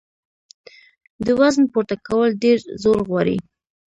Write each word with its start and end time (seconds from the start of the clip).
د 1.25 1.27
وزن 1.39 1.63
پورته 1.71 1.95
کول 2.07 2.29
ډېر 2.43 2.57
زور 2.81 2.99
غواړي. 3.07 3.37